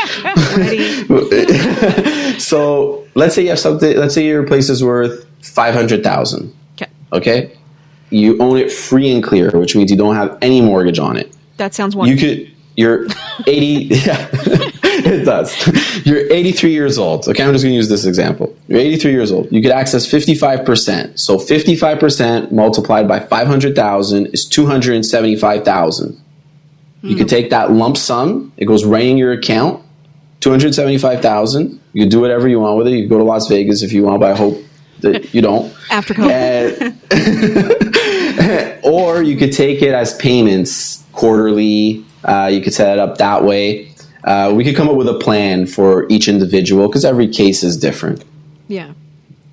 [2.39, 3.97] so let's say you have something.
[3.97, 6.55] Let's say your place is worth five hundred thousand.
[6.77, 7.59] Okay, Okay,
[8.11, 11.33] you own it free and clear, which means you don't have any mortgage on it.
[11.57, 12.49] that sounds You could.
[12.75, 13.07] You're
[13.47, 13.89] 80.
[14.07, 14.31] Yeah,
[15.07, 16.07] it does.
[16.07, 17.29] You're 83 years old.
[17.29, 18.57] Okay, I'm just going to use this example.
[18.69, 19.51] You're 83 years old.
[19.53, 21.19] You could access 55%.
[21.19, 26.23] So 55% multiplied by 500,000 is 275,000.
[27.03, 28.53] You could take that lump sum.
[28.57, 29.85] It goes right in your account.
[30.41, 31.81] 275,000.
[31.93, 32.93] You can do whatever you want with it.
[32.93, 34.63] You can go to Las Vegas if you want, but I hope
[35.01, 35.75] that you don't.
[35.91, 36.95] After COVID,
[38.85, 42.05] or you could take it as payments quarterly.
[42.25, 43.92] Uh, you could set it up that way.
[44.25, 47.77] Uh, we could come up with a plan for each individual because every case is
[47.77, 48.25] different.
[48.69, 48.93] yeah.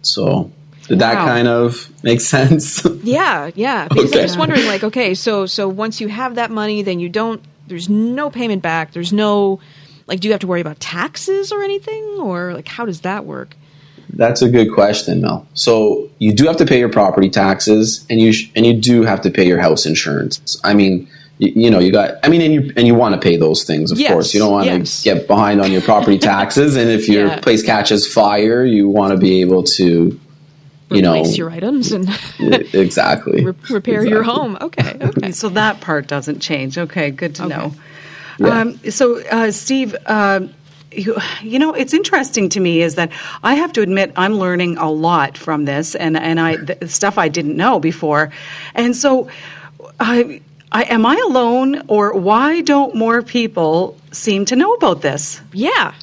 [0.02, 0.50] So,
[0.88, 1.26] did that Wow.
[1.26, 2.86] kind of make sense?
[3.04, 3.88] Yeah, yeah.
[3.90, 4.22] Because Okay.
[4.22, 7.42] I'm just wondering, like, okay, so so once you have that money, then you don't.
[7.68, 8.94] There's no payment back.
[8.94, 9.60] There's no,
[10.08, 13.26] like, do you have to worry about taxes or anything, or like, how does that
[13.26, 13.56] work?
[14.14, 15.46] That's a good question, Mel.
[15.54, 19.04] So you do have to pay your property taxes, and you sh- and you do
[19.04, 20.60] have to pay your house insurance.
[20.64, 21.08] I mean,
[21.40, 22.16] you, you know, you got.
[22.24, 24.34] I mean, and you and you want to pay those things, of Yes, course.
[24.34, 25.04] You don't want to yes.
[25.04, 27.40] get behind on your property taxes, and if your Yeah.
[27.40, 30.20] place catches fire, you want to be able to,
[30.92, 32.08] you know, Replace your items and
[32.74, 34.58] exactly re- repair your home.
[34.62, 35.32] Okay, okay.
[35.32, 36.78] So that part doesn't change.
[36.78, 37.56] Okay, good to Okay.
[37.58, 37.74] know.
[38.40, 38.62] Yeah.
[38.62, 40.42] Um, so, uh, Steve, uh,
[40.92, 43.12] you, you know, it's interesting to me is that
[43.44, 47.18] I have to admit I'm learning a lot from this, and and I the stuff
[47.18, 48.32] I didn't know before,
[48.76, 49.30] and so.
[50.02, 50.40] I,
[50.72, 55.42] I, am I alone, or why don't more people seem to know about this?
[55.52, 55.94] Yeah,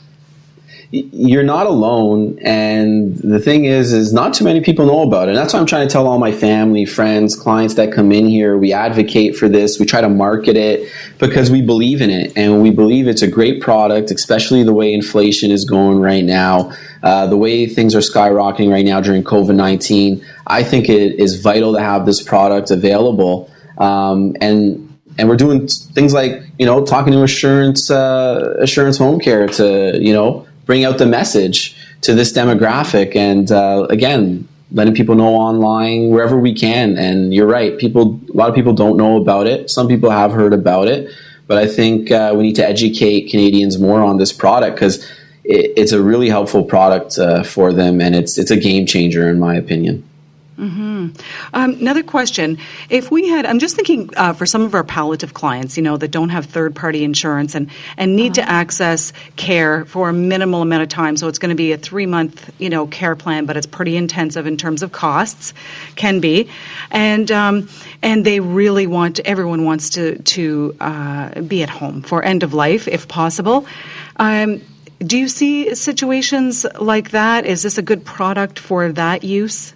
[0.90, 5.30] you're not alone and the thing is is not too many people know about it.
[5.30, 8.26] And that's why i'm trying to tell all my family friends clients that come in
[8.26, 12.32] here we advocate for this we try to market it because we believe in it.
[12.36, 16.72] And we believe it's a great product especially the way inflation is going right now.
[17.02, 21.74] Uh, the way things are skyrocketing right now during covid-19 i think it is vital
[21.74, 23.48] to have this product available
[23.78, 24.82] um, and
[25.18, 29.98] and we're doing things like you know talking to assurance uh, assurance home care to
[30.00, 35.34] you know bring out the message to this demographic and uh, again letting people know
[35.34, 36.96] online wherever we can.
[36.96, 39.70] And you're right, people, a lot of people don't know about it.
[39.70, 41.10] Some people have heard about it,
[41.46, 45.04] but I think uh, we need to educate Canadians more on this product because
[45.44, 49.28] it, it's a really helpful product uh, for them, and it's it's a game changer
[49.28, 50.05] in my opinion.
[50.58, 51.08] Mm-hmm.
[51.52, 55.34] Um, another question: If we had, I'm just thinking uh, for some of our palliative
[55.34, 58.46] clients, you know, that don't have third-party insurance and and need uh-huh.
[58.46, 61.76] to access care for a minimal amount of time, so it's going to be a
[61.76, 65.52] three-month, you know, care plan, but it's pretty intensive in terms of costs,
[65.94, 66.48] can be,
[66.90, 67.68] and um,
[68.02, 72.54] and they really want everyone wants to to uh, be at home for end of
[72.54, 73.66] life if possible.
[74.16, 74.62] Um,
[75.00, 77.44] do you see situations like that?
[77.44, 79.74] Is this a good product for that use?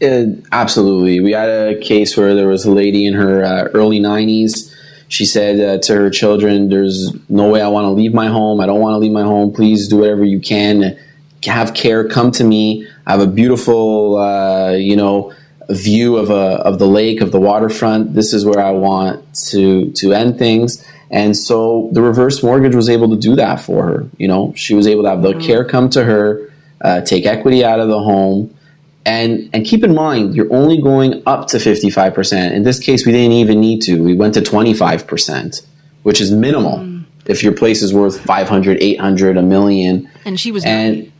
[0.00, 1.20] It, absolutely.
[1.20, 4.74] We had a case where there was a lady in her uh, early 90s.
[5.08, 8.60] She said uh, to her children, There's no way I want to leave my home.
[8.60, 9.52] I don't want to leave my home.
[9.52, 10.98] Please do whatever you can.
[11.44, 12.06] Have care.
[12.08, 12.86] Come to me.
[13.06, 15.32] I have a beautiful, uh, you know,
[15.70, 18.14] view of, a, of the lake, of the waterfront.
[18.14, 20.84] This is where I want to, to end things.
[21.10, 24.08] And so the reverse mortgage was able to do that for her.
[24.18, 25.46] You know, she was able to have the mm-hmm.
[25.46, 28.54] care come to her, uh, take equity out of the home
[29.08, 32.52] and, and keep in mind, you're only going up to 55%.
[32.52, 34.02] In this case, we didn't even need to.
[34.04, 35.66] We went to 25%,
[36.02, 36.80] which is minimal.
[36.80, 37.06] Mm.
[37.24, 40.10] If your place is worth 500, 800, a million.
[40.26, 41.12] And she was and, 90.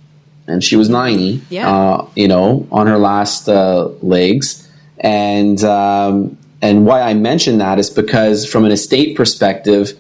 [0.49, 1.71] And she was 90, yeah.
[1.71, 4.71] Uh, you know, on her last uh, legs.
[4.99, 9.99] And, um, and why I mention that is because from an estate perspective,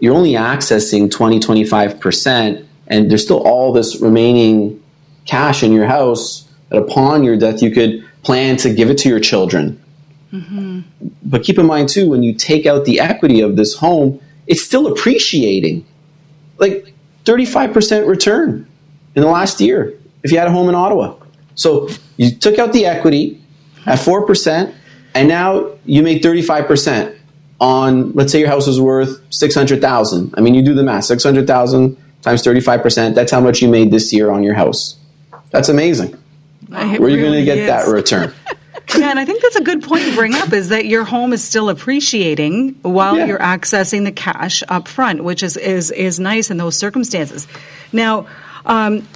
[0.00, 4.82] you're only accessing 20, 25%, and there's still all this remaining
[5.24, 9.08] cash in your house that upon your death you could plan to give it to
[9.08, 9.82] your children.
[10.32, 10.80] Mm-hmm.
[11.22, 14.62] But keep in mind too, when you take out the equity of this home, it's
[14.62, 15.86] still appreciating.
[16.58, 18.66] Like 35% return
[19.14, 21.16] in the last year if you had a home in Ottawa.
[21.54, 23.40] So you took out the equity
[23.86, 24.74] at 4%,
[25.14, 27.16] and now you made 35%
[27.60, 30.34] on, let's say your house is worth 600,000.
[30.36, 34.12] I mean, you do the math 600,000 times 35%, that's how much you made this
[34.12, 34.96] year on your house.
[35.50, 36.16] That's amazing.
[36.68, 37.66] Where are you really going to get is.
[37.66, 38.34] that return?
[38.96, 41.32] yeah, and I think that's a good point to bring up is that your home
[41.32, 43.26] is still appreciating while yeah.
[43.26, 47.46] you're accessing the cash up front, which is is is nice in those circumstances.
[47.92, 48.26] Now,
[48.66, 49.06] um,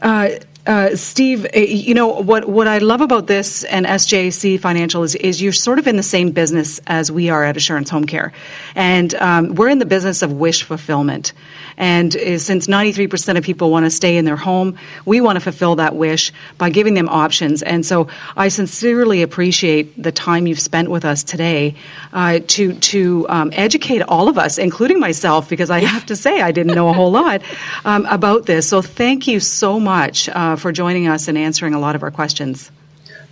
[0.00, 0.30] uh,
[0.66, 5.14] uh, Steve, uh, you know what what I love about this and SJC Financial is
[5.14, 8.32] is you're sort of in the same business as we are at Assurance Home Care,
[8.74, 11.32] and um, we're in the business of wish fulfillment.
[11.76, 15.40] And uh, since 93% of people want to stay in their home, we want to
[15.40, 17.62] fulfill that wish by giving them options.
[17.62, 21.74] And so I sincerely appreciate the time you've spent with us today
[22.12, 26.40] uh, to to um, educate all of us, including myself, because I have to say
[26.40, 27.42] I didn't know a whole lot
[27.84, 28.68] um, about this.
[28.68, 32.10] So thank you so much uh, for joining us and answering a lot of our
[32.10, 32.70] questions.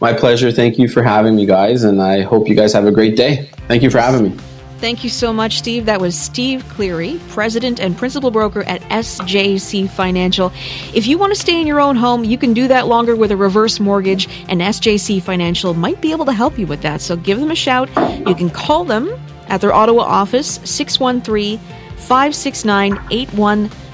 [0.00, 0.50] My pleasure.
[0.52, 3.48] Thank you for having me, guys, and I hope you guys have a great day.
[3.68, 4.36] Thank you for having me.
[4.78, 5.86] Thank you so much, Steve.
[5.86, 10.52] That was Steve Cleary, President and Principal Broker at SJC Financial.
[10.92, 13.30] If you want to stay in your own home, you can do that longer with
[13.30, 17.00] a reverse mortgage, and SJC Financial might be able to help you with that.
[17.00, 17.88] So give them a shout.
[18.26, 19.08] You can call them
[19.48, 21.58] at their Ottawa office, 613
[21.96, 22.98] 569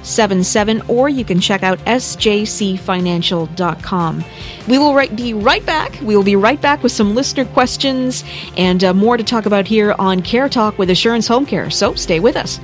[0.01, 4.25] 8177, or you can check out sjcfinancial.com.
[4.69, 6.01] We will right, be right back.
[6.01, 8.25] We will be right back with some listener questions
[8.57, 11.71] and uh, more to talk about here on Care Talk with Assurance Home Care.
[11.71, 12.61] So stay with us.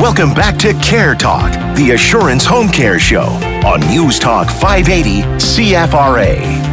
[0.00, 3.26] Welcome back to Care Talk, the Assurance Home Care Show
[3.64, 6.69] on News Talk 580 CFRA.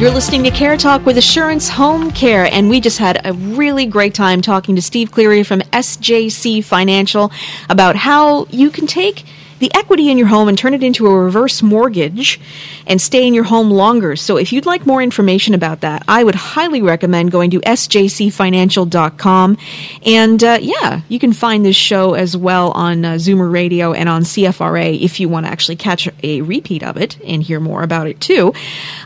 [0.00, 3.86] You're listening to Care Talk with Assurance Home Care, and we just had a really
[3.86, 7.30] great time talking to Steve Cleary from SJC Financial
[7.70, 9.24] about how you can take
[9.64, 12.38] the equity in your home and turn it into a reverse mortgage
[12.86, 14.14] and stay in your home longer.
[14.14, 19.56] So if you'd like more information about that, I would highly recommend going to sjcfinancial.com.
[20.04, 24.06] And uh, yeah, you can find this show as well on uh, Zoomer Radio and
[24.06, 27.82] on CFRA if you want to actually catch a repeat of it and hear more
[27.82, 28.52] about it too.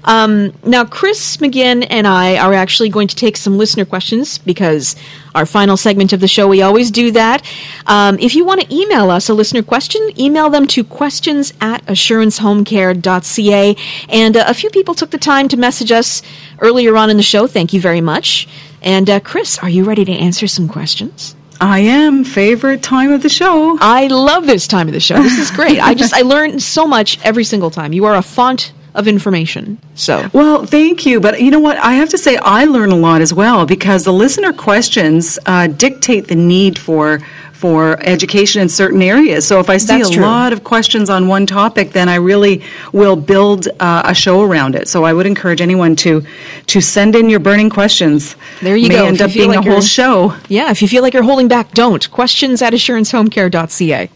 [0.03, 4.97] Um, now, Chris McGinn and I are actually going to take some listener questions because
[5.39, 7.45] our final segment of the show, we always do that.
[7.87, 11.85] Um, if you want to email us a listener question, email them to questions at
[11.87, 13.77] assurancehomecare.ca.
[14.09, 16.23] And uh, a few people took the time to message us
[16.59, 17.47] earlier on in the show.
[17.47, 18.49] Thank you very much.
[18.83, 21.37] And uh, Chris, are you ready to answer some questions?
[21.61, 23.79] I am favorite time of the show.
[23.81, 25.21] I love this time of the show.
[25.23, 25.81] This is great.
[25.81, 27.93] I just I learn so much every single time.
[27.93, 29.79] You are a font of information.
[29.95, 31.21] So, well, thank you.
[31.21, 31.77] But you know what?
[31.79, 35.67] I have to say, I learn a lot as well because the listener questions uh,
[35.69, 37.21] dictate the need for
[37.59, 39.45] for education in certain areas.
[39.45, 40.23] So if I see That's a true.
[40.23, 42.63] lot of questions on one topic, then I really
[42.93, 44.87] will build uh, a show around it.
[44.87, 46.23] So I would encourage anyone to
[46.69, 48.37] to send in your burning questions.
[48.63, 49.07] There you May go.
[49.07, 50.37] End If up being like a whole show.
[50.49, 52.09] Yeah, if you feel like you're holding back, don't.
[52.13, 54.09] Questions at assurancehomecare.ca.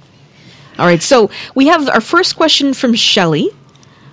[0.78, 3.50] All right, so we have our first question from Shelley.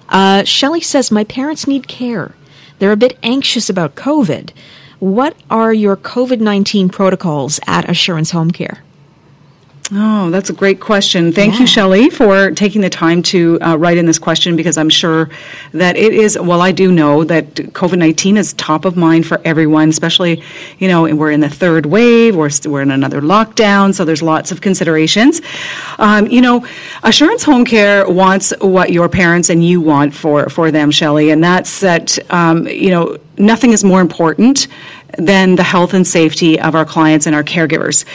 [0.09, 2.33] Uh, Shelley says, My parents need care.
[2.79, 4.51] They're a bit anxious about COVID.
[4.99, 8.83] What are your COVID 19 protocols at Assurance Home Care?
[9.91, 11.31] Oh, that's a great question.
[11.31, 11.61] Thank Yeah.
[11.61, 15.29] you, Shelley, for taking the time to uh, write in this question because I'm sure
[15.73, 19.41] that it is, well, I do know that COVID 19 is top of mind for
[19.45, 20.43] everyone, especially,
[20.77, 24.51] you know, we're in the third wave, we're, we're in another lockdown, so there's lots
[24.51, 25.41] of considerations.
[25.97, 26.63] Um, you know,
[27.01, 31.43] Assurance Home Care wants what your parents and you want for, for them, Shelley, and
[31.43, 34.67] that's that, um, you know, nothing is more important
[35.19, 38.05] than the health and safety of our clients and our caregivers.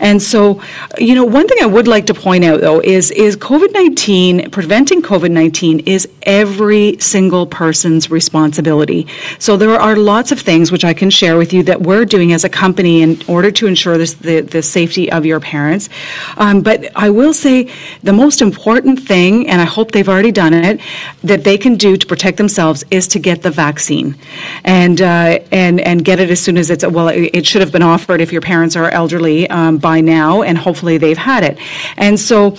[0.00, 0.62] And so,
[0.98, 5.02] you know, one thing I would like to point out though is is COVID-19 preventing
[5.02, 9.06] COVID-19 is every single person's responsibility.
[9.38, 12.32] So there are lots of things which I can share with you that we're doing
[12.32, 15.88] as a company in order to ensure this, the the safety of your parents.
[16.36, 17.70] Um, but I will say
[18.02, 20.80] the most important thing, and I hope they've already done it,
[21.22, 24.16] that they can do to protect themselves is to get the vaccine,
[24.64, 27.08] and uh, and and get it as soon as it's well.
[27.08, 30.56] It it should have been offered if your parents are elderly um, by now, and
[30.56, 31.58] hopefully they've had it.
[31.96, 32.56] And so,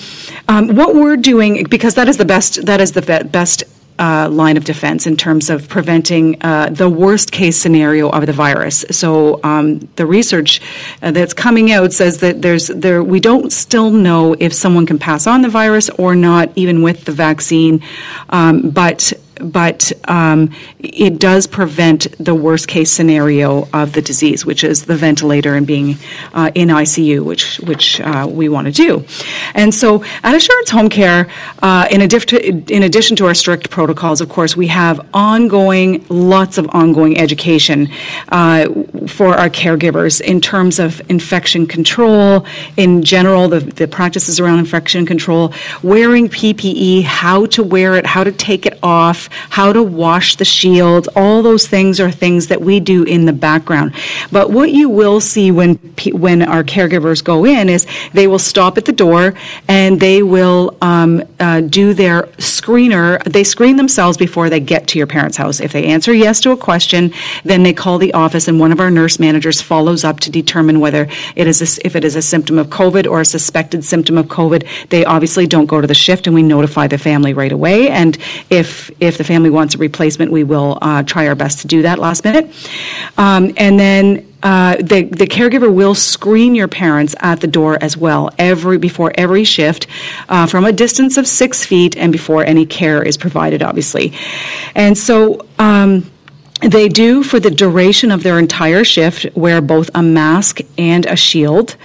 [0.48, 3.64] um, what we're doing because that is the best that is the best
[3.98, 8.34] uh, line of defense in terms of preventing uh, the worst case scenario of the
[8.34, 8.84] virus.
[8.92, 10.62] So um, the research
[11.02, 15.00] uh, that's coming out says that there's there we don't still know if someone can
[15.00, 17.82] pass on the virus or not, even with the vaccine,
[18.30, 24.64] um, but but um, it does prevent the worst case scenario of the disease, which
[24.64, 25.98] is the ventilator and being
[26.34, 29.06] uh, in ICU, which which uh, we want to do.
[29.54, 31.30] And so, at Assurance Home Care,
[31.62, 36.06] uh, in, addition to, in addition to our strict protocols, of course, we have ongoing,
[36.10, 37.90] lots of ongoing education
[38.30, 38.68] uh,
[39.08, 42.46] for our caregivers in terms of infection control,
[42.78, 48.24] in general, the, the practices around infection control, wearing PPE, how to wear it, how
[48.24, 51.08] to take it off, how to wash the shield.
[51.16, 53.94] All those things are things that we do in the background.
[54.32, 55.76] But what you will see when
[56.12, 59.34] when our caregivers go in is they will stop at the door
[59.68, 63.24] and they will um, uh, do their screener.
[63.24, 65.60] They screen themselves before they get to your parents' house.
[65.60, 67.14] If they answer yes to a question,
[67.44, 70.80] then they call the office and one of our nurse managers follows up to determine
[70.80, 74.18] whether it is a, if it is a symptom of COVID or a suspected symptom
[74.18, 74.90] of COVID.
[74.90, 77.90] They obviously don't go to the shift, and we notify the family right away.
[77.90, 78.18] And
[78.50, 81.82] if if the family wants a replacement, we will uh, try our best to do
[81.84, 82.50] that last minute.
[83.18, 87.98] Um, and then uh, the the caregiver will screen your parents at the door as
[87.98, 89.88] well every before every shift
[90.30, 94.14] uh, from a distance of six feet and before any care is provided, obviously.
[94.76, 95.46] And so.
[95.60, 96.12] Um,
[96.62, 101.16] they do, for the duration of their entire shift, wear both a mask and a
[101.16, 101.76] shield.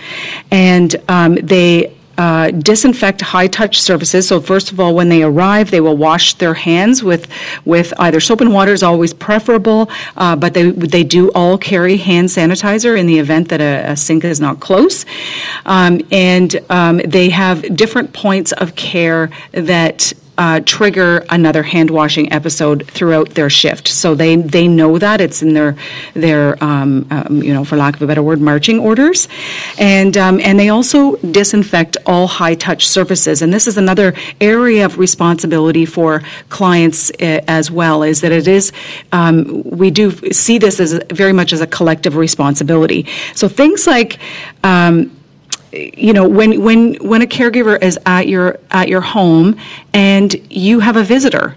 [0.52, 4.28] And um, they uh, disinfect high touch surfaces.
[4.28, 7.26] So first of all, when they arrive, they will wash their hands with
[7.64, 11.96] with either soap and water is always preferable, uh, but they they do all carry
[11.96, 15.06] hand sanitizer in the event that a, a sink is not close,
[15.64, 22.32] um, and um, they have different points of care that uh, trigger another hand washing
[22.32, 23.86] episode throughout their shift.
[23.88, 25.76] So they they know that it's in their
[26.14, 29.28] their um, um, you know for lack of a better word marching orders,
[29.78, 33.42] and um, and they also disinfect all high touch surfaces.
[33.42, 38.02] And this is another area of responsibility for clients uh, as well.
[38.02, 38.72] Is that it is
[39.12, 43.06] um, we do see this as very much as a collective responsibility.
[43.34, 44.18] So things like
[44.64, 45.10] um,
[45.72, 49.56] you know when when when a caregiver is at your at your home
[49.92, 51.56] and you have a visitor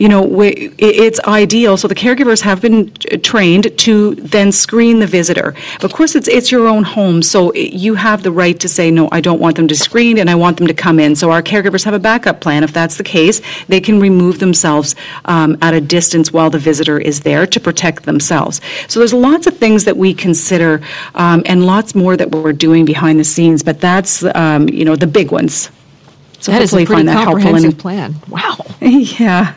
[0.00, 1.76] you know we, it's ideal.
[1.76, 2.90] So the caregivers have been
[3.22, 5.54] trained to then screen the visitor.
[5.82, 9.10] Of course it's it's your own home so you have the right to say no
[9.12, 11.14] I don't want them to screen and I want them to come in.
[11.14, 12.64] So our caregivers have a backup plan.
[12.64, 14.96] If that's the case they can remove themselves
[15.26, 18.62] um, at a distance while the visitor is there to protect themselves.
[18.88, 20.80] So there's lots of things that we consider
[21.14, 24.96] um, and lots more that we're doing behind the scenes but that's um, you know
[24.96, 25.70] the big ones
[26.40, 28.14] so That is a pretty find that helpful comprehensive plan.
[28.28, 28.56] Wow.
[28.80, 29.54] yeah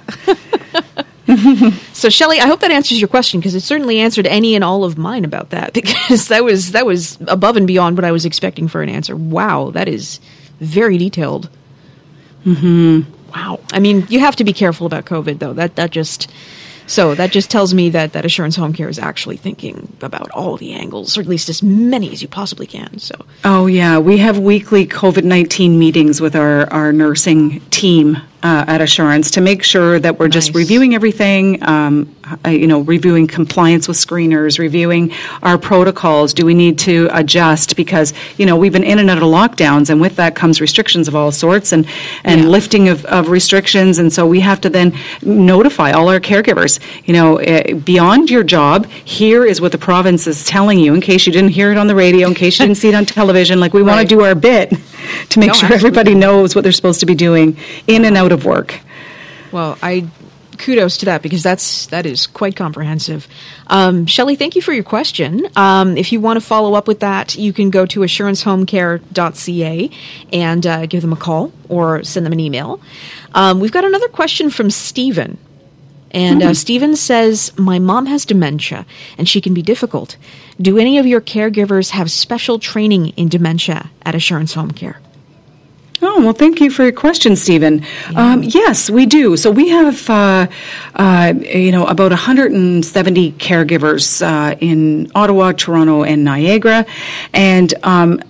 [1.93, 4.84] So Shelley, I hope that answers your question because it certainly answered any and all
[4.84, 8.25] of mine about that because that was that was above and beyond what I was
[8.25, 9.15] expecting for an answer.
[9.15, 10.19] Wow, that is
[10.59, 11.49] very detailed.
[12.45, 13.09] Mm-hmm.
[13.34, 13.59] Wow.
[13.71, 15.53] I mean, you have to be careful about COVID though.
[15.53, 16.29] That that just
[16.88, 20.57] So that just tells me that, that Assurance Home Care is actually thinking about all
[20.57, 22.99] the angles, or at least as many as you possibly can.
[22.99, 23.15] So.
[23.43, 28.81] Oh yeah, we have weekly COVID nineteen meetings with our our nursing team uh, at
[28.81, 32.13] Assurance to make sure that we're just reviewing everything, um,
[32.45, 36.33] uh, you know, reviewing compliance with screeners, reviewing our protocols.
[36.33, 37.75] Do we need to adjust?
[37.77, 41.07] Because, you know, we've been in and out of lockdowns, and with that comes restrictions
[41.07, 41.87] of all sorts and,
[42.25, 42.47] and Yeah.
[42.47, 43.97] lifting of, of restrictions.
[43.97, 48.43] And so we have to then notify all our caregivers, you know, uh, beyond your
[48.43, 51.77] job, here is what the province is telling you in case you didn't hear it
[51.77, 53.59] on the radio, in case you didn't see it on television.
[53.61, 54.73] Like, we want to do our bit
[55.30, 55.76] to make No, sure absolutely.
[55.76, 58.80] everybody knows what they're supposed to be doing in and out of work.
[59.51, 60.08] Well, I
[60.58, 63.28] kudos to that because that's that is quite comprehensive.
[63.68, 65.47] Um, Shelley, thank you for your question.
[65.56, 69.89] Um, if you want to follow up with that, you can go to assurancehomecare.ca
[70.32, 72.80] and uh, give them a call or send them an email.
[73.34, 75.38] Um, we've got another question from Stephen.
[76.14, 78.86] And uh, Stephen says, My mom has dementia
[79.18, 80.18] and she can be difficult.
[80.61, 84.99] Do any of your caregivers have special training in dementia at Assurance Home Care?
[86.05, 87.86] Oh, well, thank you for your question, Stephen.
[88.16, 89.38] Um, yes, we do.
[89.38, 90.47] So we have, uh,
[90.95, 96.86] uh, you know, about 170 caregivers uh, in Ottawa, Toronto, and Niagara.
[97.34, 98.22] And um,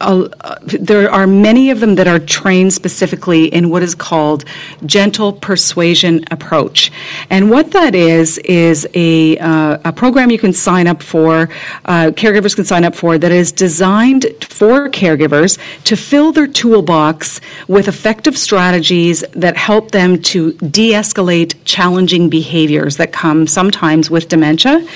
[0.00, 4.44] uh, uh, there are many of them that are trained specifically in what is called
[4.84, 6.92] gentle persuasion approach.
[7.30, 11.48] And what that is, is a, uh, a program you can sign up for,
[11.84, 17.40] uh, caregivers can sign up for, that is designed for caregivers to fill their toolbox
[17.68, 24.28] with effective strategies that help them to de escalate challenging behaviors that come sometimes with
[24.28, 24.86] dementia.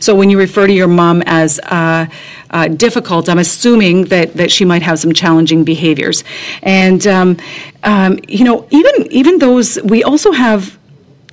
[0.00, 1.58] So when you refer to your mom as
[2.50, 6.24] uh, difficult, I'm assuming that, that she might have some challenging behaviors.
[6.62, 7.36] And, um,
[7.84, 10.79] um, you know, even, even those, we also have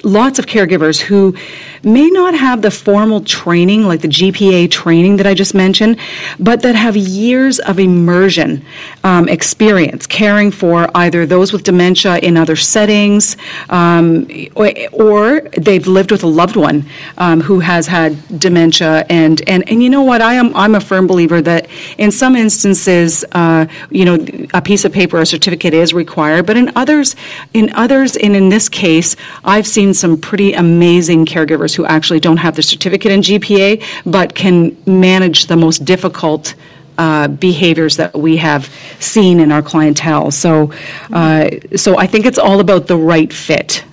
[0.07, 1.35] lots of caregivers who
[1.83, 5.99] may not have the formal training, like the GPA training that I just mentioned,
[6.39, 8.65] but that have years of immersion
[9.03, 13.35] um, experience caring for either those with dementia in other settings,
[13.69, 16.85] um, or, or they've lived with a loved one
[17.17, 19.05] um, who has had dementia.
[19.09, 20.21] And, and, and you know what?
[20.21, 24.85] I am I'm a firm believer that in some instances, uh, you know, a piece
[24.85, 27.15] of paper, a certificate is required, but in others,
[27.53, 32.37] in others, and in this case, I've seen some pretty amazing caregivers who actually don't
[32.37, 36.55] have the certificate in GPA, but can manage the most difficult
[36.97, 40.31] uh, behaviors that we have seen in our clientele.
[40.31, 40.71] So,
[41.13, 43.83] uh, so I think it's all about the right fit.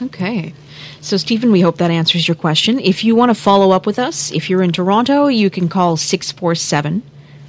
[0.00, 0.54] Okay.
[1.00, 2.78] So, Stephen, we hope that answers your question.
[2.78, 5.96] If you want to follow up with us, if you're in Toronto, you can call
[5.96, 7.02] 647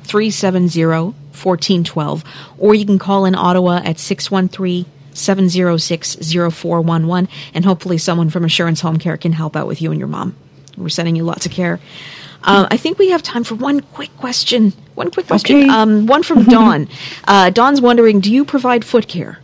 [0.03, 2.23] 370 1412,
[2.57, 8.81] or you can call in Ottawa at 613 706 0411, and hopefully someone from Assurance
[8.81, 10.35] Home Care can help out with you and your mom.
[10.77, 11.79] We're sending you lots of care.
[12.43, 14.73] Uh, I think we have time for one quick question.
[14.95, 15.57] One quick question.
[15.61, 15.69] Okay.
[15.69, 16.89] Um, one from Dawn.
[17.25, 19.39] uh, Dawn's wondering Do you provide foot care?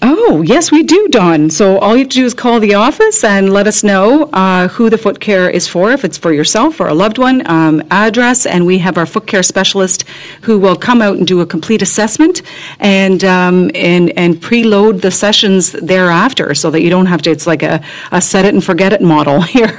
[0.00, 1.50] Oh, yes, we do, Dawn.
[1.50, 4.68] So all you have to do is call the office and let us know uh,
[4.68, 7.82] who the foot care is for, if it's for yourself or a loved one, um,
[7.90, 10.04] address, and we have our foot care specialist
[10.42, 12.42] who will come out and do a complete assessment
[12.78, 17.30] and um, and and preload the sessions thereafter, so that you don't have to.
[17.30, 17.82] It's like a,
[18.12, 19.74] a set it and forget it model here.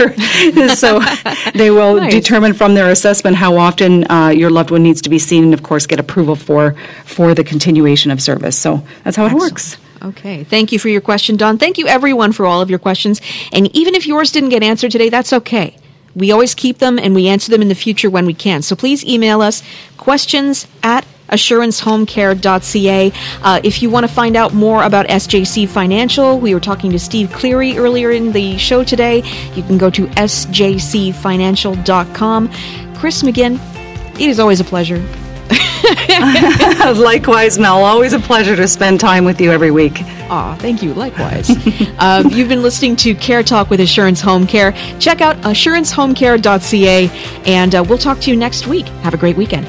[0.76, 1.00] so
[1.54, 2.12] they will Nice.
[2.14, 5.54] determine from their assessment how often uh, your loved one needs to be seen, and
[5.54, 8.58] of course get approval for for the continuation of service.
[8.60, 9.78] So that's how it works.
[10.02, 10.44] Okay.
[10.44, 11.58] Thank you for your question, Dawn.
[11.58, 13.22] Thank you, everyone, for all of your questions.
[13.52, 15.76] And even if yours didn't get answered today, that's okay.
[16.16, 18.62] We always keep them and we answer them in the future when we can.
[18.62, 19.62] So please email us
[19.98, 23.12] questions at assurancehomecare.ca.
[23.44, 27.00] Uh, if you want to find out more about SJC Financial, we were talking to
[27.00, 29.18] Steve Cleary earlier in the show today.
[29.54, 32.50] You can go to sjcfinancial.com.
[32.96, 33.60] Chris McGinn,
[34.16, 35.02] it is always a pleasure.
[36.96, 37.84] Likewise, Mel.
[37.84, 40.02] Always a pleasure to spend time with you every week.
[40.30, 40.94] Aw, thank you.
[40.94, 41.50] Likewise.
[42.00, 44.74] um, you've been listening to Care Talk with Assurance Home Care.
[45.00, 47.10] Check out assurancehomecare.ca,
[47.46, 48.86] and uh, we'll talk to you next week.
[49.04, 49.66] Have a great weekend.